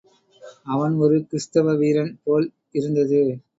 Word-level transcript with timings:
அவன் 0.65 0.93
ஒரு 1.01 1.17
கிறிஸ்தவ 1.27 1.75
வீரன் 1.75 2.13
போல் 2.23 2.47
இருந்தது. 2.73 3.21